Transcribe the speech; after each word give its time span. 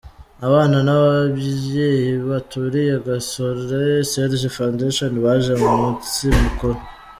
Abana 0.47 0.77
n'abayeyi 0.85 2.09
baturiye 2.29 2.93
Gasore 3.07 3.81
Serge 4.11 4.47
Foundation 4.57 5.11
baje 5.23 5.53
mu 5.61 5.69
munsi 5.79 6.23
mukuru. 6.41 6.79